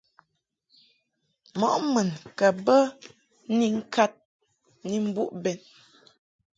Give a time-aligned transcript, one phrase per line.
[1.59, 2.75] Mɔʼ mun ka bə
[3.57, 4.11] ni ŋkad
[4.87, 5.57] ni mbuʼ bɛn.